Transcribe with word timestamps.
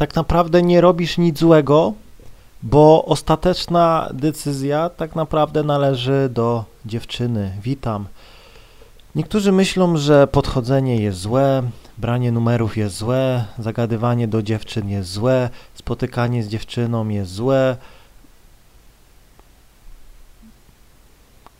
tak 0.00 0.16
naprawdę 0.16 0.62
nie 0.62 0.80
robisz 0.80 1.18
nic 1.18 1.38
złego, 1.38 1.92
bo 2.62 3.04
ostateczna 3.04 4.08
decyzja 4.12 4.90
tak 4.90 5.16
naprawdę 5.16 5.62
należy 5.62 6.28
do 6.32 6.64
dziewczyny. 6.86 7.52
Witam. 7.62 8.06
Niektórzy 9.14 9.52
myślą, 9.52 9.96
że 9.96 10.26
podchodzenie 10.26 10.96
jest 10.96 11.18
złe, 11.18 11.62
branie 11.98 12.32
numerów 12.32 12.76
jest 12.76 12.96
złe, 12.96 13.44
zagadywanie 13.58 14.28
do 14.28 14.42
dziewczyn 14.42 14.88
jest 14.88 15.10
złe, 15.10 15.50
spotykanie 15.74 16.42
z 16.42 16.48
dziewczyną 16.48 17.08
jest 17.08 17.32
złe, 17.32 17.76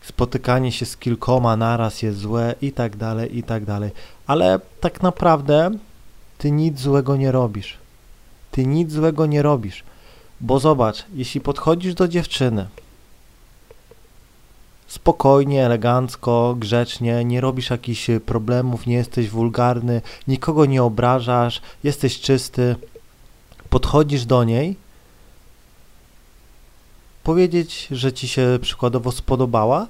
spotykanie 0.02 0.72
się 0.72 0.86
z 0.86 0.96
kilkoma 0.96 1.56
naraz 1.56 2.02
jest 2.02 2.18
złe 2.18 2.54
i 2.62 2.72
tak 2.72 2.96
dalej, 2.96 3.38
i 3.38 3.42
tak 3.42 3.64
dalej. 3.64 3.90
Ale 4.26 4.60
tak 4.80 5.02
naprawdę 5.02 5.70
ty 6.38 6.50
nic 6.50 6.80
złego 6.80 7.16
nie 7.16 7.32
robisz. 7.32 7.80
Ty 8.50 8.66
nic 8.66 8.92
złego 8.92 9.26
nie 9.26 9.42
robisz. 9.42 9.84
Bo 10.40 10.58
zobacz, 10.58 11.04
jeśli 11.14 11.40
podchodzisz 11.40 11.94
do 11.94 12.08
dziewczyny 12.08 12.66
spokojnie, 14.90 15.66
elegancko, 15.66 16.56
grzecznie, 16.58 17.24
nie 17.24 17.40
robisz 17.40 17.70
jakichś 17.70 18.06
problemów, 18.26 18.86
nie 18.86 18.94
jesteś 18.94 19.30
wulgarny, 19.30 20.02
nikogo 20.28 20.66
nie 20.66 20.82
obrażasz, 20.82 21.60
jesteś 21.84 22.20
czysty, 22.20 22.76
podchodzisz 23.70 24.24
do 24.24 24.44
niej, 24.44 24.76
powiedzieć, 27.24 27.88
że 27.90 28.12
ci 28.12 28.28
się 28.28 28.58
przykładowo 28.62 29.12
spodobała 29.12 29.86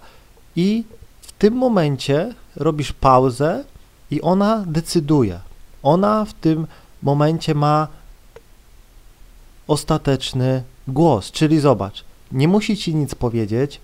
i 0.57 0.85
w 1.21 1.33
tym 1.33 1.55
momencie 1.55 2.35
robisz 2.57 2.93
pauzę 2.93 3.65
i 4.11 4.21
ona 4.21 4.65
decyduje. 4.67 5.41
Ona 5.83 6.25
w 6.25 6.35
tym 6.35 6.67
momencie 7.03 7.55
ma 7.55 7.89
ostateczny 9.71 10.63
głos, 10.89 11.31
czyli 11.31 11.61
zobacz, 11.61 12.05
nie 12.33 12.49
musi 12.49 12.77
ci 12.77 12.95
nic 12.95 13.15
powiedzieć, 13.15 13.81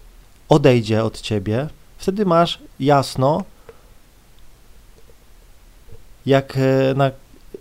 odejdzie 0.49 1.05
od 1.05 1.21
ciebie, 1.21 1.69
wtedy 1.99 2.27
masz 2.27 2.59
jasno, 2.81 3.45
jak 6.27 6.57
e, 6.57 6.95
na, 6.95 7.11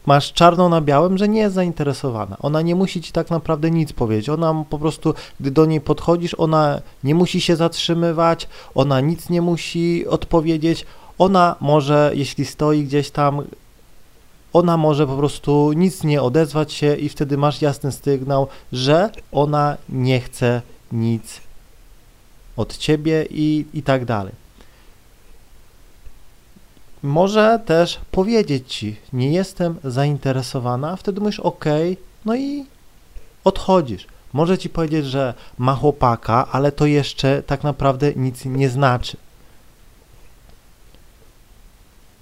masz 0.05 0.33
czarno 0.33 0.69
na 0.69 0.81
białym, 0.81 1.17
że 1.17 1.27
nie 1.27 1.39
jest 1.39 1.55
zainteresowana. 1.55 2.37
Ona 2.39 2.61
nie 2.61 2.75
musi 2.75 3.01
ci 3.01 3.11
tak 3.11 3.29
naprawdę 3.29 3.71
nic 3.71 3.93
powiedzieć. 3.93 4.29
Ona 4.29 4.65
po 4.69 4.79
prostu, 4.79 5.13
gdy 5.39 5.51
do 5.51 5.65
niej 5.65 5.81
podchodzisz, 5.81 6.35
ona 6.37 6.81
nie 7.03 7.15
musi 7.15 7.41
się 7.41 7.55
zatrzymywać, 7.55 8.47
ona 8.75 9.01
nic 9.01 9.29
nie 9.29 9.41
musi 9.41 10.07
odpowiedzieć. 10.07 10.85
Ona 11.17 11.55
może, 11.59 12.11
jeśli 12.13 12.45
stoi 12.45 12.83
gdzieś 12.83 13.11
tam, 13.11 13.43
ona 14.55 14.77
może 14.77 15.07
po 15.07 15.17
prostu 15.17 15.73
nic 15.73 16.03
nie 16.03 16.21
odezwać 16.21 16.73
się 16.73 16.95
i 16.95 17.09
wtedy 17.09 17.37
masz 17.37 17.61
jasny 17.61 17.91
sygnał, 17.91 18.47
że 18.71 19.09
ona 19.31 19.77
nie 19.89 20.19
chce 20.19 20.61
nic 20.91 21.41
od 22.57 22.77
ciebie 22.77 23.25
i, 23.29 23.65
i 23.73 23.83
tak 23.83 24.05
dalej. 24.05 24.33
Może 27.03 27.59
też 27.65 27.99
powiedzieć 28.11 28.73
ci, 28.73 28.95
nie 29.13 29.31
jestem 29.31 29.75
zainteresowana, 29.83 30.95
wtedy 30.95 31.21
mówisz 31.21 31.39
ok, 31.39 31.65
no 32.25 32.35
i 32.35 32.65
odchodzisz. 33.43 34.07
Może 34.33 34.57
ci 34.57 34.69
powiedzieć, 34.69 35.05
że 35.05 35.33
ma 35.57 35.75
chłopaka, 35.75 36.47
ale 36.51 36.71
to 36.71 36.85
jeszcze 36.85 37.43
tak 37.43 37.63
naprawdę 37.63 38.13
nic 38.15 38.45
nie 38.45 38.69
znaczy. 38.69 39.17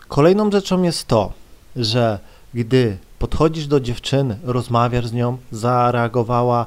Kolejną 0.08 0.52
rzeczą 0.52 0.84
jest 0.84 1.08
to, 1.08 1.43
że 1.76 2.20
gdy 2.54 2.98
podchodzisz 3.20 3.68
do 3.68 3.80
dziewczyny, 3.80 4.40
rozmawiasz 4.44 5.08
z 5.08 5.14
nią, 5.14 5.38
zareagowała 5.52 6.66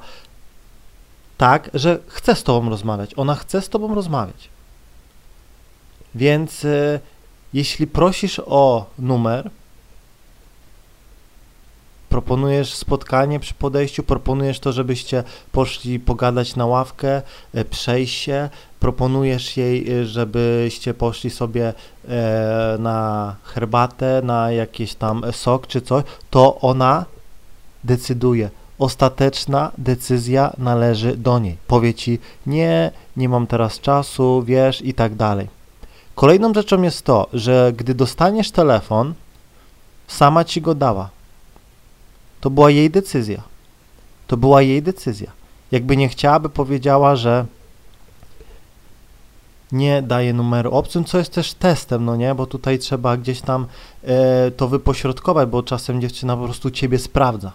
tak, 1.38 1.70
że 1.74 1.98
chce 2.06 2.34
z 2.34 2.42
tobą 2.42 2.70
rozmawiać. 2.70 3.10
Ona 3.16 3.34
chce 3.34 3.62
z 3.62 3.68
tobą 3.68 3.94
rozmawiać. 3.94 4.48
Więc 6.14 6.64
y, 6.64 7.00
jeśli 7.54 7.86
prosisz 7.86 8.40
o 8.46 8.90
numer, 8.98 9.50
proponujesz 12.16 12.74
spotkanie 12.74 13.40
przy 13.40 13.54
podejściu, 13.54 14.02
proponujesz 14.02 14.60
to, 14.60 14.72
żebyście 14.72 15.24
poszli 15.52 16.00
pogadać 16.00 16.56
na 16.56 16.66
ławkę, 16.66 17.22
e, 17.54 17.64
przejść 17.64 18.14
się, 18.22 18.48
proponujesz 18.80 19.56
jej, 19.56 19.90
e, 19.90 20.06
żebyście 20.06 20.94
poszli 20.94 21.30
sobie 21.30 21.72
e, 22.08 22.76
na 22.78 23.34
herbatę, 23.44 24.20
na 24.24 24.52
jakiś 24.52 24.94
tam 24.94 25.22
sok 25.32 25.66
czy 25.66 25.80
coś, 25.80 26.04
to 26.30 26.60
ona 26.60 27.04
decyduje. 27.84 28.50
Ostateczna 28.78 29.72
decyzja 29.78 30.52
należy 30.58 31.16
do 31.16 31.38
niej. 31.38 31.56
Powie 31.66 31.94
ci, 31.94 32.18
nie, 32.46 32.90
nie 33.16 33.28
mam 33.28 33.46
teraz 33.46 33.80
czasu, 33.80 34.42
wiesz, 34.42 34.82
i 34.82 34.94
tak 34.94 35.14
dalej. 35.14 35.48
Kolejną 36.14 36.54
rzeczą 36.54 36.82
jest 36.82 37.04
to, 37.04 37.26
że 37.32 37.72
gdy 37.76 37.94
dostaniesz 37.94 38.50
telefon, 38.50 39.14
sama 40.06 40.44
ci 40.44 40.60
go 40.60 40.74
dała. 40.74 41.15
To 42.40 42.50
była 42.50 42.70
jej 42.70 42.90
decyzja. 42.90 43.42
To 44.26 44.36
była 44.36 44.62
jej 44.62 44.82
decyzja. 44.82 45.30
Jakby 45.72 45.96
nie 45.96 46.08
chciałaby, 46.08 46.48
powiedziała, 46.48 47.16
że 47.16 47.46
nie 49.72 50.02
daje 50.02 50.32
numeru 50.32 50.70
obcym, 50.70 51.04
co 51.04 51.18
jest 51.18 51.32
też 51.32 51.54
testem, 51.54 52.04
no 52.04 52.16
nie, 52.16 52.34
bo 52.34 52.46
tutaj 52.46 52.78
trzeba 52.78 53.16
gdzieś 53.16 53.40
tam 53.40 53.66
e, 54.04 54.50
to 54.50 54.68
wypośrodkować, 54.68 55.48
bo 55.48 55.62
czasem 55.62 56.00
dziewczyna 56.00 56.36
po 56.36 56.44
prostu 56.44 56.70
ciebie 56.70 56.98
sprawdza. 56.98 57.52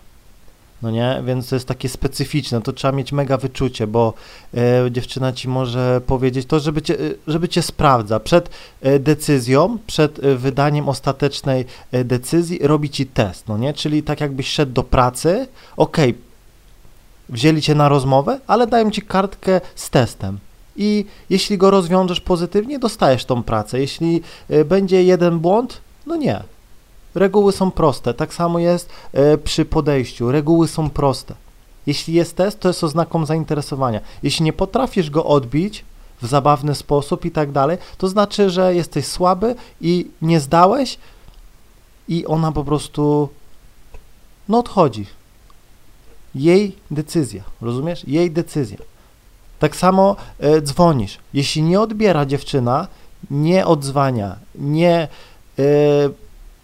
No 0.82 0.92
nie, 0.92 1.24
więc 1.26 1.50
to 1.50 1.56
jest 1.56 1.68
takie 1.68 1.90
specyficzne, 1.90 2.62
to 2.62 2.74
trzeba 2.74 2.92
mieć 2.92 3.12
mega 3.12 3.38
wyczucie, 3.38 3.88
bo 3.88 4.14
e, 4.54 4.92
dziewczyna 4.92 5.34
ci 5.34 5.48
może 5.48 6.02
powiedzieć 6.08 6.48
to, 6.48 6.60
żeby 6.60 6.82
cię, 6.82 6.98
żeby 7.28 7.50
cię 7.50 7.62
sprawdza. 7.62 8.20
Przed 8.20 8.50
e, 8.82 9.00
decyzją, 9.00 9.78
przed 9.88 10.24
e, 10.24 10.36
wydaniem 10.36 10.90
ostatecznej 10.90 11.66
e, 11.92 12.04
decyzji 12.04 12.60
robi 12.62 12.90
ci 12.90 13.06
test, 13.06 13.48
no 13.48 13.58
nie, 13.58 13.74
czyli 13.74 14.04
tak 14.04 14.22
jakbyś 14.22 14.48
szedł 14.48 14.74
do 14.74 14.84
pracy, 14.84 15.48
ok, 15.78 15.98
wzięli 17.30 17.62
cię 17.62 17.76
na 17.76 17.90
rozmowę, 17.90 18.40
ale 18.48 18.68
dają 18.68 18.92
ci 18.92 19.02
kartkę 19.02 19.62
z 19.76 19.90
testem. 19.90 20.40
I 20.76 21.06
jeśli 21.30 21.58
go 21.58 21.72
rozwiążesz 21.72 22.22
pozytywnie, 22.22 22.80
dostajesz 22.80 23.26
tą 23.26 23.44
pracę. 23.44 23.80
Jeśli 23.80 24.22
e, 24.50 24.66
będzie 24.66 25.04
jeden 25.04 25.40
błąd, 25.40 25.82
no 26.06 26.16
nie, 26.16 26.44
Reguły 27.16 27.52
są 27.52 27.72
proste. 27.72 28.14
Tak 28.14 28.34
samo 28.34 28.60
jest 28.60 28.90
e, 29.14 29.38
przy 29.38 29.66
podejściu. 29.66 30.32
Reguły 30.32 30.68
są 30.68 30.90
proste. 30.90 31.34
Jeśli 31.86 32.14
jest 32.14 32.36
test, 32.36 32.60
to 32.60 32.68
jest 32.68 32.84
oznaką 32.84 33.26
zainteresowania. 33.26 34.00
Jeśli 34.24 34.46
nie 34.46 34.54
potrafisz 34.54 35.10
go 35.10 35.26
odbić 35.26 35.86
w 36.22 36.28
zabawny 36.28 36.76
sposób 36.76 37.26
i 37.26 37.32
tak 37.32 37.52
dalej, 37.52 37.78
to 37.98 38.08
znaczy, 38.08 38.50
że 38.50 38.76
jesteś 38.76 39.06
słaby 39.06 39.56
i 39.82 40.08
nie 40.22 40.40
zdałeś 40.40 40.98
i 42.08 42.26
ona 42.26 42.52
po 42.52 42.64
prostu 42.64 43.30
no 44.50 44.60
odchodzi. 44.60 45.06
Jej 46.36 46.76
decyzja, 46.92 47.44
rozumiesz? 47.62 48.08
Jej 48.08 48.32
decyzja. 48.32 48.78
Tak 49.60 49.76
samo 49.76 50.16
e, 50.40 50.62
dzwonisz. 50.62 51.18
Jeśli 51.34 51.62
nie 51.62 51.82
odbiera 51.82 52.26
dziewczyna, 52.26 52.88
nie 53.32 53.66
odzwania, 53.66 54.36
nie 54.56 55.08
e, 55.60 55.64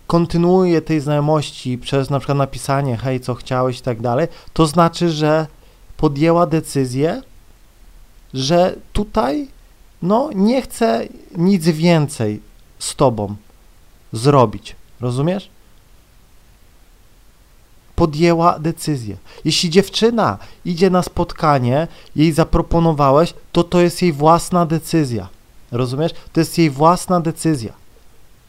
kontynuuje 0.07 0.81
tej 0.81 0.99
znajomości 1.01 1.77
przez 1.77 2.09
na 2.09 2.19
przykład 2.19 2.37
napisanie 2.37 2.97
hej, 2.97 3.19
co 3.19 3.35
chciałeś 3.35 3.79
i 3.79 3.81
tak 3.81 4.01
dalej, 4.01 4.27
to 4.53 4.67
znaczy, 4.67 5.09
że 5.09 5.47
podjęła 5.97 6.45
decyzję, 6.45 7.21
że 8.33 8.75
tutaj 8.93 9.47
no 10.01 10.29
nie 10.35 10.61
chce 10.61 11.07
nic 11.37 11.65
więcej 11.65 12.41
z 12.79 12.95
tobą 12.95 13.35
zrobić. 14.13 14.75
Rozumiesz? 15.01 15.49
Podjęła 17.95 18.59
decyzję. 18.59 19.17
Jeśli 19.45 19.69
dziewczyna 19.69 20.37
idzie 20.65 20.89
na 20.89 21.03
spotkanie, 21.03 21.87
jej 22.15 22.31
zaproponowałeś, 22.31 23.33
to 23.51 23.63
to 23.63 23.81
jest 23.81 24.01
jej 24.01 24.13
własna 24.13 24.65
decyzja. 24.65 25.29
Rozumiesz? 25.71 26.11
To 26.33 26.39
jest 26.39 26.57
jej 26.57 26.69
własna 26.69 27.19
decyzja. 27.19 27.73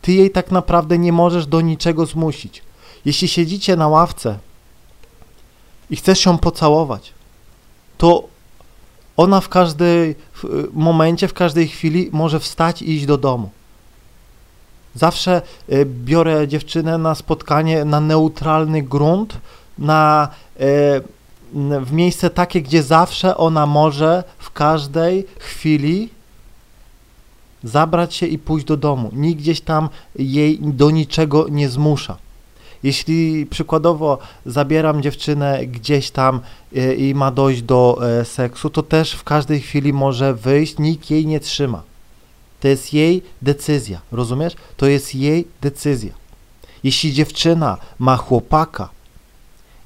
Ty 0.08 0.14
jej 0.14 0.30
tak 0.30 0.50
naprawdę 0.50 0.98
nie 0.98 1.12
możesz 1.12 1.46
do 1.46 1.60
niczego 1.60 2.06
zmusić. 2.06 2.62
Jeśli 3.04 3.28
siedzicie 3.28 3.76
na 3.76 3.88
ławce 3.88 4.38
i 5.90 5.96
chcesz 5.96 6.26
ją 6.26 6.38
pocałować, 6.38 7.12
to 7.98 8.24
ona 9.16 9.40
w 9.40 9.48
każdym 9.48 10.14
momencie, 10.72 11.28
w 11.28 11.34
każdej 11.34 11.68
chwili 11.68 12.10
może 12.12 12.40
wstać 12.40 12.82
i 12.82 12.90
iść 12.90 13.06
do 13.06 13.18
domu. 13.18 13.50
Zawsze 14.94 15.42
y, 15.72 15.86
biorę 15.86 16.48
dziewczynę 16.48 16.98
na 16.98 17.14
spotkanie 17.14 17.84
na 17.84 18.00
neutralny 18.00 18.82
grunt, 18.82 19.38
na, 19.78 20.28
y, 20.60 21.02
w 21.80 21.92
miejsce 21.92 22.30
takie, 22.30 22.62
gdzie 22.62 22.82
zawsze 22.82 23.36
ona 23.36 23.66
może 23.66 24.24
w 24.38 24.50
każdej 24.50 25.26
chwili 25.38 26.17
zabrać 27.64 28.14
się 28.14 28.26
i 28.26 28.38
pójść 28.38 28.66
do 28.66 28.76
domu. 28.76 29.10
Nikt 29.12 29.40
gdzieś 29.40 29.60
tam 29.60 29.88
jej 30.18 30.58
do 30.60 30.90
niczego 30.90 31.46
nie 31.48 31.68
zmusza. 31.68 32.16
Jeśli 32.82 33.46
przykładowo 33.46 34.18
zabieram 34.46 35.02
dziewczynę 35.02 35.66
gdzieś 35.66 36.10
tam 36.10 36.40
y, 36.76 36.94
i 36.94 37.14
ma 37.14 37.30
dojść 37.30 37.62
do 37.62 37.98
e, 38.20 38.24
seksu, 38.24 38.70
to 38.70 38.82
też 38.82 39.12
w 39.12 39.24
każdej 39.24 39.60
chwili 39.60 39.92
może 39.92 40.34
wyjść, 40.34 40.78
nikt 40.78 41.10
jej 41.10 41.26
nie 41.26 41.40
trzyma. 41.40 41.82
To 42.60 42.68
jest 42.68 42.94
jej 42.94 43.22
decyzja, 43.42 44.00
rozumiesz? 44.12 44.54
To 44.76 44.86
jest 44.86 45.14
jej 45.14 45.46
decyzja. 45.60 46.12
Jeśli 46.84 47.12
dziewczyna 47.12 47.76
ma 47.98 48.16
chłopaka, 48.16 48.88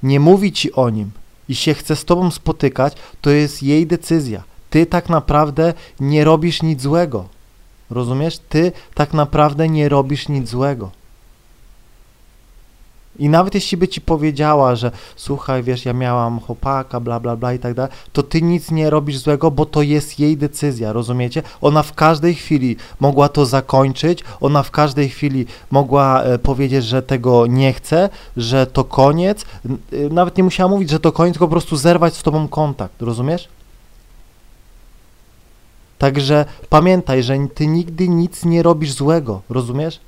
nie 0.02 0.20
mówi 0.20 0.52
ci 0.52 0.72
o 0.72 0.90
nim 0.90 1.10
i 1.48 1.54
się 1.54 1.74
chce 1.74 1.96
z 1.96 2.04
tobą 2.04 2.30
spotykać, 2.30 2.94
to 3.20 3.30
jest 3.30 3.62
jej 3.62 3.86
decyzja. 3.86 4.42
Ty 4.70 4.86
tak 4.86 5.08
naprawdę 5.08 5.74
nie 6.00 6.24
robisz 6.24 6.62
nic 6.62 6.82
złego. 6.82 7.28
Rozumiesz? 7.92 8.38
Ty 8.48 8.72
tak 8.94 9.12
naprawdę 9.12 9.68
nie 9.68 9.88
robisz 9.88 10.28
nic 10.28 10.48
złego. 10.48 10.90
I 13.18 13.28
nawet 13.28 13.54
jeśli 13.54 13.78
by 13.78 13.88
ci 13.88 14.00
powiedziała, 14.00 14.74
że 14.76 14.90
słuchaj, 15.16 15.62
wiesz, 15.62 15.84
ja 15.84 15.92
miałam 15.92 16.40
chłopaka, 16.40 17.00
bla, 17.00 17.20
bla, 17.20 17.36
bla 17.36 17.52
i 17.54 17.58
tak 17.58 17.74
dalej, 17.74 17.92
to 18.12 18.22
ty 18.22 18.42
nic 18.42 18.70
nie 18.70 18.90
robisz 18.90 19.18
złego, 19.18 19.50
bo 19.50 19.66
to 19.66 19.82
jest 19.82 20.20
jej 20.20 20.36
decyzja, 20.36 20.92
rozumiecie? 20.92 21.42
Ona 21.60 21.82
w 21.82 21.94
każdej 21.94 22.34
chwili 22.34 22.76
mogła 23.00 23.28
to 23.28 23.46
zakończyć, 23.46 24.24
ona 24.40 24.62
w 24.62 24.70
każdej 24.70 25.08
chwili 25.08 25.46
mogła 25.70 26.22
e, 26.22 26.38
powiedzieć, 26.38 26.84
że 26.84 27.02
tego 27.02 27.46
nie 27.46 27.72
chce, 27.72 28.08
że 28.36 28.66
to 28.66 28.84
koniec, 28.84 29.42
e, 29.42 29.74
nawet 30.10 30.36
nie 30.36 30.44
musiała 30.44 30.70
mówić, 30.70 30.90
że 30.90 31.00
to 31.00 31.12
koniec, 31.12 31.34
tylko 31.34 31.46
po 31.46 31.52
prostu 31.52 31.76
zerwać 31.76 32.14
z 32.16 32.22
tobą 32.22 32.48
kontakt, 32.48 33.02
rozumiesz? 33.02 33.48
Także 36.02 36.44
pamiętaj, 36.68 37.22
że 37.22 37.36
ty 37.54 37.66
nigdy 37.66 38.08
nic 38.08 38.44
nie 38.44 38.62
robisz 38.62 38.92
złego, 38.92 39.42
rozumiesz? 39.50 40.00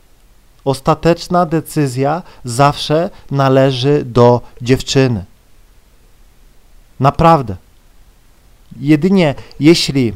Ostateczna 0.64 1.46
decyzja 1.46 2.22
zawsze 2.44 3.10
należy 3.30 4.04
do 4.04 4.40
dziewczyny. 4.62 5.24
Naprawdę. 7.00 7.56
Jedynie 8.80 9.34
jeśli 9.60 10.14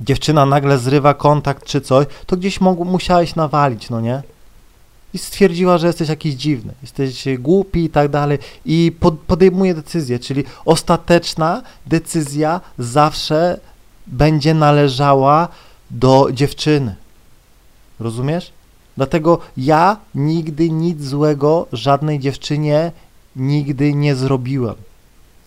dziewczyna 0.00 0.46
nagle 0.46 0.78
zrywa 0.78 1.14
kontakt 1.14 1.64
czy 1.64 1.80
coś, 1.80 2.06
to 2.26 2.36
gdzieś 2.36 2.60
mógł, 2.60 2.84
musiałeś 2.84 3.34
nawalić, 3.34 3.90
no 3.90 4.00
nie? 4.00 4.22
I 5.14 5.18
stwierdziła, 5.18 5.78
że 5.78 5.86
jesteś 5.86 6.08
jakiś 6.08 6.34
dziwny, 6.34 6.74
jesteś 6.82 7.24
głupi 7.38 7.84
i 7.84 7.90
tak 7.90 8.08
dalej 8.08 8.38
i 8.64 8.92
pod, 9.00 9.18
podejmuje 9.18 9.74
decyzję, 9.74 10.18
czyli 10.18 10.44
ostateczna 10.64 11.62
decyzja 11.86 12.60
zawsze 12.78 13.60
będzie 14.06 14.54
należała 14.54 15.48
do 15.90 16.28
dziewczyny. 16.32 16.94
Rozumiesz? 18.00 18.52
Dlatego 18.96 19.38
ja 19.56 19.96
nigdy 20.14 20.70
nic 20.70 21.04
złego 21.04 21.66
żadnej 21.72 22.18
dziewczynie 22.18 22.92
nigdy 23.36 23.94
nie 23.94 24.14
zrobiłem. 24.14 24.74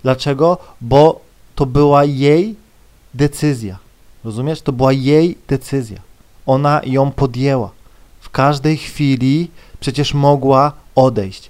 Dlaczego? 0.04 0.58
Bo 0.82 1.22
to 1.56 1.66
była 1.66 2.06
jej 2.06 2.56
decyzja. 3.14 3.78
Rozumiesz? 4.24 4.62
To 4.62 4.72
była 4.72 4.94
jej 4.94 5.38
decyzja. 5.48 6.00
Ona 6.46 6.82
ją 6.86 7.12
podjęła. 7.12 7.72
W 8.22 8.30
każdej 8.30 8.78
chwili 8.78 9.52
przecież 9.80 10.14
mogła 10.14 10.74
odejść 10.96 11.50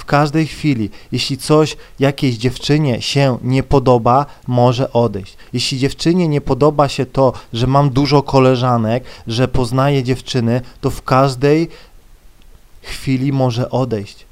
w 0.00 0.04
każdej 0.04 0.46
chwili. 0.46 0.90
Jeśli 1.12 1.38
coś 1.38 1.76
jakiejś 1.98 2.36
dziewczynie 2.36 3.02
się 3.02 3.38
nie 3.42 3.62
podoba, 3.62 4.26
może 4.46 4.92
odejść. 4.92 5.36
Jeśli 5.52 5.78
dziewczynie 5.78 6.28
nie 6.28 6.40
podoba 6.40 6.88
się 6.88 7.06
to, 7.06 7.32
że 7.52 7.66
mam 7.66 7.90
dużo 7.90 8.22
koleżanek, 8.22 9.04
że 9.26 9.48
poznaję 9.48 10.02
dziewczyny, 10.02 10.60
to 10.80 10.90
w 10.90 11.02
każdej 11.02 11.68
chwili 12.82 13.32
może 13.32 13.70
odejść. 13.70 14.26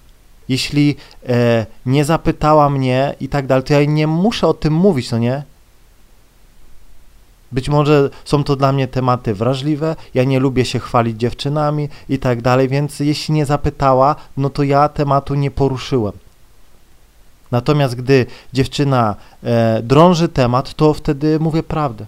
Jeśli 0.49 0.97
e, 1.29 1.67
nie 1.87 2.05
zapytała 2.05 2.71
mnie 2.71 3.15
i 3.21 3.29
tak 3.29 3.47
dalej, 3.47 3.65
to 3.65 3.73
ja 3.75 3.85
nie 3.85 4.07
muszę 4.07 4.47
o 4.47 4.55
tym 4.55 4.75
mówić, 4.75 5.11
no 5.11 5.19
nie? 5.19 5.43
Być 7.53 7.69
może 7.69 8.11
są 8.25 8.45
to 8.45 8.57
dla 8.57 8.73
mnie 8.73 8.89
tematy 8.89 9.35
wrażliwe, 9.35 9.97
ja 10.15 10.25
nie 10.25 10.41
lubię 10.41 10.65
się 10.65 10.79
chwalić 10.79 11.17
dziewczynami 11.17 11.89
i 12.09 12.19
tak 12.19 12.43
dalej, 12.43 12.69
więc 12.69 13.01
jeśli 13.01 13.35
nie 13.35 13.47
zapytała, 13.47 14.17
no 14.37 14.51
to 14.51 14.63
ja 14.63 14.89
tematu 14.89 15.35
nie 15.35 15.51
poruszyłem. 15.51 16.13
Natomiast 17.51 17.95
gdy 17.95 18.27
dziewczyna 18.53 19.17
e, 19.43 19.83
drąży 19.83 20.29
temat, 20.29 20.75
to 20.75 20.95
wtedy 20.95 21.41
mówię 21.41 21.63
prawdę. 21.63 22.07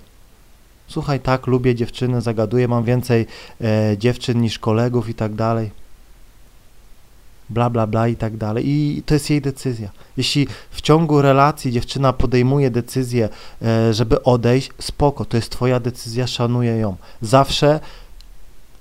Słuchaj, 0.89 1.21
tak, 1.21 1.47
lubię 1.47 1.75
dziewczyny, 1.75 2.21
zagaduję, 2.21 2.69
mam 2.69 2.85
więcej 2.85 3.27
e, 3.61 3.99
dziewczyn 3.99 4.41
niż 4.41 4.59
kolegów 4.59 5.09
i 5.09 5.15
tak 5.15 5.35
dalej 5.35 5.80
bla, 7.51 7.71
bla, 7.71 7.87
bla 7.87 8.09
i 8.09 8.17
tak 8.17 8.37
dalej. 8.37 8.69
I 8.69 9.03
to 9.07 9.15
jest 9.15 9.31
jej 9.31 9.41
decyzja. 9.41 9.91
Jeśli 10.17 10.49
w 10.71 10.81
ciągu 10.81 11.23
relacji 11.23 11.73
dziewczyna 11.73 12.13
podejmuje 12.13 12.71
decyzję, 12.71 13.29
e, 13.63 13.95
żeby 13.95 14.23
odejść, 14.23 14.71
spoko, 14.79 15.25
to 15.25 15.37
jest 15.37 15.51
twoja 15.51 15.81
decyzja, 15.81 16.27
szanuję 16.27 16.77
ją. 16.77 16.97
Zawsze 17.23 17.81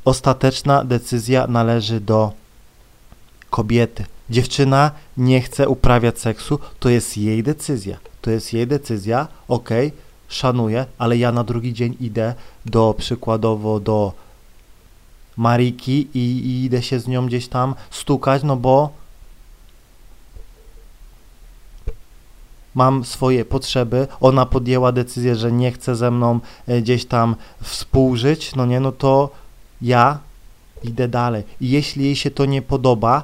ostateczna 0.06 0.84
decyzja 0.84 1.48
należy 1.48 2.00
do 2.00 2.32
kobiety. 3.50 4.06
Dziewczyna 4.30 4.92
nie 5.18 5.42
chce 5.42 5.70
uprawiać 5.70 6.20
seksu, 6.20 6.60
to 6.80 6.90
jest 6.90 7.18
jej 7.18 7.44
decyzja. 7.44 7.98
To 8.22 8.32
jest 8.32 8.54
jej 8.54 8.68
decyzja, 8.68 9.28
ok, 9.48 9.70
szanuję, 10.28 10.86
ale 10.98 11.18
ja 11.18 11.32
na 11.32 11.44
drugi 11.44 11.74
dzień 11.74 11.98
idę 12.00 12.34
do 12.66 12.96
przykładowo 12.98 13.80
do 13.80 14.14
Mariki 15.40 16.08
i, 16.14 16.20
i 16.20 16.64
idę 16.66 16.84
się 16.84 17.00
z 17.00 17.08
nią 17.08 17.26
gdzieś 17.28 17.48
tam 17.48 17.76
stukać, 17.90 18.44
no 18.44 18.56
bo 18.56 18.90
mam 22.76 23.06
swoje 23.06 23.46
potrzeby, 23.46 24.08
ona 24.22 24.46
podjęła 24.46 24.92
decyzję, 24.92 25.36
że 25.36 25.52
nie 25.52 25.72
chce 25.72 25.96
ze 25.96 26.12
mną 26.12 26.40
e, 26.68 26.82
gdzieś 26.82 27.06
tam 27.06 27.36
współżyć, 27.62 28.56
no 28.56 28.66
nie, 28.66 28.80
no 28.80 28.92
to 28.92 29.30
ja 29.82 30.20
idę 30.84 31.08
dalej. 31.08 31.44
I 31.62 31.70
jeśli 31.70 32.04
jej 32.04 32.16
się 32.16 32.32
to 32.32 32.46
nie 32.46 32.62
podoba, 32.62 33.24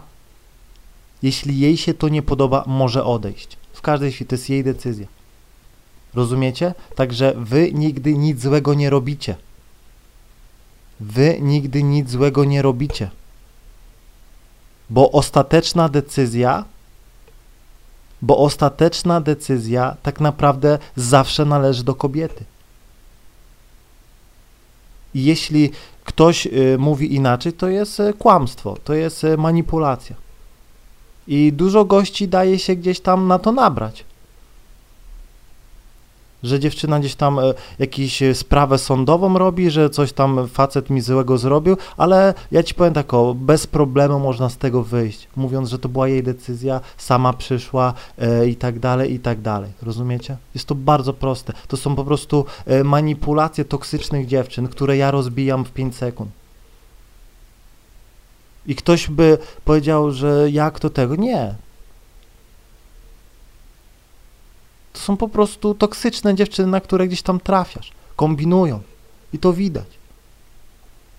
jeśli 1.24 1.60
jej 1.60 1.78
się 1.78 1.94
to 1.94 2.10
nie 2.10 2.22
podoba, 2.22 2.64
może 2.68 3.04
odejść. 3.04 3.58
W 3.74 3.82
każdej 3.82 4.12
chwili 4.12 4.28
to 4.28 4.36
jest 4.36 4.50
jej 4.50 4.64
decyzja. 4.64 5.08
Rozumiecie? 6.14 6.74
Także 6.96 7.34
wy 7.38 7.72
nigdy 7.74 8.18
nic 8.18 8.42
złego 8.42 8.74
nie 8.74 8.90
robicie. 8.90 9.36
Wy 11.00 11.38
nigdy 11.42 11.84
nic 11.84 12.10
złego 12.10 12.46
nie 12.46 12.62
robicie. 12.62 13.10
Bo 14.90 15.12
ostateczna 15.12 15.90
decyzja, 15.90 16.66
bo 18.22 18.38
ostateczna 18.38 19.22
decyzja 19.22 19.98
tak 20.04 20.22
naprawdę 20.22 20.80
zawsze 20.96 21.46
należy 21.46 21.84
do 21.84 21.96
kobiety. 21.96 22.44
I 25.14 25.24
jeśli 25.24 25.72
ktoś 26.04 26.46
y, 26.48 26.76
mówi 26.80 27.16
inaczej, 27.16 27.54
to 27.54 27.68
jest 27.68 28.00
y, 28.00 28.14
kłamstwo, 28.14 28.78
to 28.84 28.94
jest 28.94 29.24
y, 29.24 29.38
manipulacja. 29.38 30.16
I 31.28 31.54
dużo 31.54 31.86
gości 31.86 32.28
daje 32.28 32.60
się 32.60 32.76
gdzieś 32.76 33.00
tam 33.00 33.28
na 33.28 33.40
to 33.40 33.52
nabrać 33.52 34.06
że 36.46 36.60
dziewczyna 36.60 37.00
gdzieś 37.00 37.16
tam 37.16 37.40
e, 37.40 37.54
jakąś 37.80 38.22
e, 38.22 38.36
sprawę 38.36 38.78
sądową 38.78 39.38
robi, 39.38 39.70
że 39.70 39.90
coś 39.90 40.14
tam 40.14 40.48
facet 40.48 40.90
mi 40.90 41.02
złego 41.02 41.38
zrobił, 41.38 41.78
ale 41.98 42.34
ja 42.52 42.64
ci 42.64 42.74
powiem 42.74 42.94
tak 42.94 43.14
o, 43.14 43.34
bez 43.34 43.68
problemu 43.68 44.20
można 44.20 44.50
z 44.50 44.58
tego 44.58 44.84
wyjść, 44.84 45.28
mówiąc, 45.36 45.70
że 45.70 45.80
to 45.80 45.90
była 45.90 46.08
jej 46.08 46.24
decyzja, 46.24 46.82
sama 46.98 47.34
przyszła 47.34 47.94
e, 48.18 48.48
i 48.48 48.56
tak 48.56 48.80
dalej, 48.80 49.14
i 49.14 49.20
tak 49.20 49.42
dalej. 49.42 49.72
Rozumiecie? 49.82 50.38
Jest 50.56 50.68
to 50.68 50.76
bardzo 50.76 51.14
proste. 51.14 51.54
To 51.68 51.78
są 51.78 51.96
po 51.96 52.04
prostu 52.06 52.46
e, 52.66 52.84
manipulacje 52.84 53.66
toksycznych 53.66 54.28
dziewczyn, 54.28 54.68
które 54.68 54.98
ja 54.98 55.12
rozbijam 55.12 55.66
w 55.66 55.72
5 55.72 55.96
sekund. 55.96 56.32
I 58.68 58.76
ktoś 58.76 59.10
by 59.10 59.38
powiedział, 59.66 60.12
że 60.12 60.52
jak 60.52 60.80
to 60.80 60.90
tego? 60.90 61.16
Nie, 61.16 61.56
To 64.96 65.02
są 65.02 65.18
po 65.18 65.28
prostu 65.28 65.74
toksyczne 65.74 66.36
dziewczyny, 66.36 66.68
na 66.68 66.82
które 66.82 67.08
gdzieś 67.08 67.22
tam 67.22 67.40
trafiasz. 67.40 67.92
Kombinują. 68.16 68.82
I 69.34 69.40
to 69.40 69.54
widać. 69.54 69.86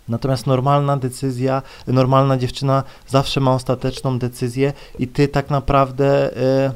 Natomiast 0.09 0.47
normalna 0.47 0.97
decyzja, 0.97 1.62
normalna 1.87 2.37
dziewczyna 2.37 2.83
zawsze 3.09 3.40
ma 3.40 3.54
ostateczną 3.54 4.18
decyzję 4.18 4.73
i 4.99 5.09
ty 5.09 5.28
tak 5.28 5.50
naprawdę 5.50 6.37
e, 6.37 6.73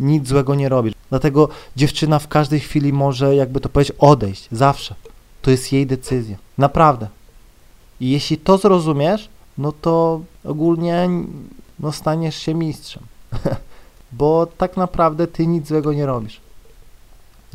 nic 0.00 0.28
złego 0.28 0.54
nie 0.54 0.68
robisz. 0.68 0.94
Dlatego 1.10 1.48
dziewczyna 1.76 2.18
w 2.18 2.28
każdej 2.28 2.60
chwili 2.60 2.92
może, 2.92 3.36
jakby 3.36 3.60
to 3.60 3.68
powiedzieć, 3.68 3.96
odejść. 3.98 4.48
Zawsze. 4.52 4.94
To 5.42 5.50
jest 5.50 5.72
jej 5.72 5.86
decyzja. 5.86 6.36
Naprawdę. 6.58 7.08
I 8.00 8.10
jeśli 8.10 8.38
to 8.38 8.58
zrozumiesz, 8.58 9.28
no 9.58 9.72
to 9.72 10.20
ogólnie 10.44 11.08
no, 11.80 11.92
staniesz 11.92 12.36
się 12.36 12.54
mistrzem. 12.54 13.02
bo 14.12 14.46
tak 14.46 14.76
naprawdę 14.76 15.26
ty 15.26 15.46
nic 15.46 15.68
złego 15.68 15.92
nie 15.92 16.06
robisz. 16.06 16.40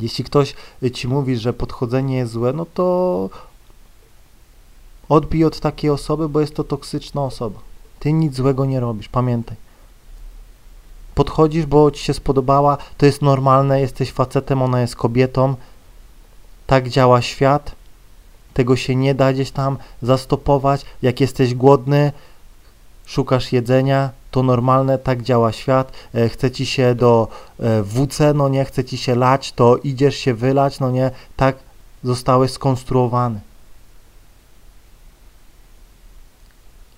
Jeśli 0.00 0.24
ktoś 0.24 0.54
ci 0.94 1.08
mówi, 1.08 1.36
że 1.36 1.52
podchodzenie 1.52 2.16
jest 2.16 2.32
złe, 2.32 2.52
no 2.52 2.66
to 2.74 3.30
odbij 5.08 5.44
od 5.44 5.60
takiej 5.60 5.90
osoby, 5.90 6.28
bo 6.28 6.40
jest 6.40 6.54
to 6.54 6.64
toksyczna 6.64 7.22
osoba. 7.22 7.60
Ty 8.00 8.12
nic 8.12 8.34
złego 8.34 8.64
nie 8.64 8.80
robisz, 8.80 9.08
pamiętaj. 9.08 9.56
Podchodzisz, 11.14 11.66
bo 11.66 11.90
ci 11.90 12.04
się 12.04 12.14
spodobała, 12.14 12.78
to 12.96 13.06
jest 13.06 13.22
normalne, 13.22 13.80
jesteś 13.80 14.12
facetem, 14.12 14.62
ona 14.62 14.80
jest 14.80 14.96
kobietą. 14.96 15.54
Tak 16.66 16.88
działa 16.88 17.22
świat. 17.22 17.74
Tego 18.54 18.76
się 18.76 18.96
nie 18.96 19.14
da 19.14 19.32
gdzieś 19.32 19.50
tam 19.50 19.78
zastopować. 20.02 20.84
Jak 21.02 21.20
jesteś 21.20 21.54
głodny, 21.54 22.12
szukasz 23.06 23.52
jedzenia, 23.52 24.10
to 24.38 24.42
normalne, 24.42 24.98
tak 24.98 25.22
działa 25.22 25.52
świat. 25.52 25.92
E, 26.14 26.28
chce 26.28 26.50
ci 26.50 26.66
się 26.66 26.94
do 26.94 27.28
e, 27.60 27.82
WC, 27.82 28.34
no 28.34 28.48
nie, 28.48 28.64
chce 28.64 28.84
ci 28.84 28.96
się 28.98 29.14
lać, 29.14 29.52
to 29.52 29.76
idziesz 29.76 30.16
się 30.16 30.34
wylać, 30.34 30.80
no 30.80 30.90
nie, 30.90 31.10
tak 31.36 31.56
zostałeś 32.04 32.50
skonstruowany. 32.50 33.40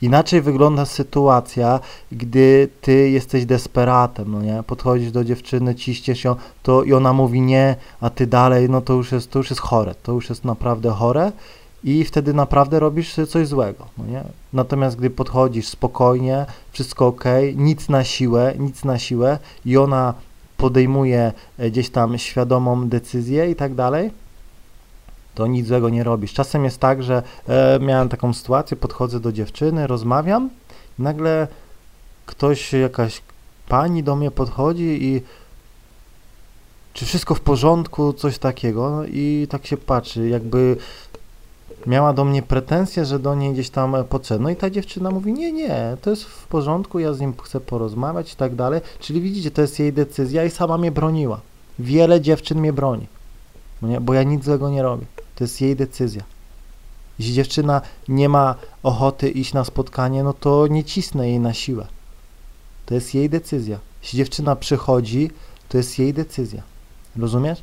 Inaczej 0.02 0.40
wygląda 0.40 0.84
sytuacja, 0.86 1.80
gdy 2.12 2.68
ty 2.80 3.10
jesteś 3.10 3.46
desperatem, 3.46 4.32
no 4.32 4.42
nie? 4.42 4.62
Podchodzisz 4.66 5.10
do 5.12 5.24
dziewczyny, 5.24 5.74
ciśniesz 5.74 6.24
ją, 6.24 6.36
to 6.62 6.82
i 6.82 6.92
ona 6.92 7.12
mówi 7.12 7.40
nie, 7.40 7.76
a 8.00 8.10
ty 8.10 8.26
dalej, 8.26 8.70
no 8.70 8.80
to 8.80 8.92
już 8.92 9.12
jest, 9.12 9.30
to 9.30 9.38
już 9.38 9.50
jest 9.50 9.62
chore, 9.62 9.94
to 10.02 10.12
już 10.12 10.28
jest 10.28 10.44
naprawdę 10.44 10.90
chore 10.90 11.32
i 11.84 12.04
wtedy 12.04 12.34
naprawdę 12.34 12.80
robisz 12.80 13.14
coś 13.28 13.48
złego, 13.48 13.86
no 13.98 14.04
nie? 14.06 14.24
Natomiast 14.52 14.96
gdy 14.96 15.10
podchodzisz 15.10 15.68
spokojnie, 15.68 16.46
wszystko 16.72 17.06
ok, 17.06 17.24
nic 17.56 17.88
na 17.88 18.04
siłę, 18.04 18.54
nic 18.58 18.84
na 18.84 18.98
siłę 18.98 19.38
i 19.64 19.76
ona 19.76 20.14
podejmuje 20.56 21.32
e, 21.58 21.70
gdzieś 21.70 21.90
tam 21.90 22.18
świadomą 22.18 22.88
decyzję 22.88 23.50
i 23.50 23.56
tak 23.56 23.74
dalej, 23.74 24.10
to 25.34 25.46
nic 25.46 25.66
złego 25.66 25.88
nie 25.88 26.04
robisz. 26.04 26.32
Czasem 26.32 26.64
jest 26.64 26.78
tak, 26.78 27.02
że 27.02 27.22
e, 27.48 27.78
miałem 27.80 28.08
taką 28.08 28.34
sytuację, 28.34 28.76
podchodzę 28.76 29.20
do 29.20 29.32
dziewczyny, 29.32 29.86
rozmawiam, 29.86 30.50
nagle 30.98 31.48
ktoś, 32.26 32.72
jakaś 32.72 33.22
pani 33.68 34.02
do 34.02 34.16
mnie 34.16 34.30
podchodzi 34.30 34.98
i 35.04 35.22
czy 36.92 37.06
wszystko 37.06 37.34
w 37.34 37.40
porządku, 37.40 38.12
coś 38.12 38.38
takiego, 38.38 38.90
no 38.90 39.04
i 39.04 39.46
tak 39.50 39.66
się 39.66 39.76
patrzy, 39.76 40.28
jakby 40.28 40.76
miała 41.86 42.12
do 42.12 42.24
mnie 42.24 42.42
pretensje, 42.42 43.04
że 43.04 43.18
do 43.18 43.34
niej 43.34 43.52
gdzieś 43.52 43.70
tam 43.70 43.96
podszedł. 44.08 44.42
No 44.42 44.50
i 44.50 44.56
ta 44.56 44.70
dziewczyna 44.70 45.10
mówi, 45.10 45.32
nie, 45.32 45.52
nie, 45.52 45.96
to 46.02 46.10
jest 46.10 46.24
w 46.24 46.46
porządku, 46.46 46.98
ja 46.98 47.12
z 47.12 47.20
nim 47.20 47.34
chcę 47.42 47.60
porozmawiać 47.60 48.32
i 48.32 48.36
tak 48.36 48.54
dalej. 48.54 48.80
Czyli 49.00 49.20
widzicie, 49.20 49.50
to 49.50 49.62
jest 49.62 49.78
jej 49.78 49.92
decyzja 49.92 50.44
i 50.44 50.50
sama 50.50 50.78
mnie 50.78 50.92
broniła. 50.92 51.40
Wiele 51.78 52.20
dziewczyn 52.20 52.60
mnie 52.60 52.72
broni, 52.72 53.06
bo 54.00 54.14
ja 54.14 54.22
nic 54.22 54.44
złego 54.44 54.70
nie 54.70 54.82
robię. 54.82 55.06
To 55.34 55.44
jest 55.44 55.60
jej 55.60 55.76
decyzja. 55.76 56.22
Jeśli 57.18 57.34
dziewczyna 57.34 57.80
nie 58.08 58.28
ma 58.28 58.54
ochoty 58.82 59.30
iść 59.30 59.52
na 59.52 59.64
spotkanie, 59.64 60.24
no 60.24 60.32
to 60.32 60.66
nie 60.66 60.84
cisnę 60.84 61.28
jej 61.28 61.40
na 61.40 61.52
siłę. 61.54 61.86
To 62.86 62.94
jest 62.94 63.14
jej 63.14 63.30
decyzja. 63.30 63.78
Jeśli 64.02 64.16
dziewczyna 64.16 64.56
przychodzi, 64.56 65.30
to 65.68 65.78
jest 65.78 65.98
jej 65.98 66.14
decyzja. 66.14 66.62
Rozumiesz? 67.16 67.62